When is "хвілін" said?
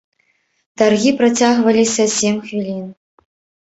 2.51-2.85